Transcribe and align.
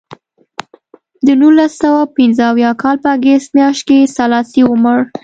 د 1.25 1.27
نولس 1.41 1.71
سوه 1.83 2.01
پنځه 2.17 2.43
اویا 2.51 2.71
کال 2.81 2.97
په 3.03 3.09
اګست 3.17 3.49
میاشت 3.57 3.81
کې 3.87 4.11
سلاسي 4.17 4.61
ومړ. 4.65 4.99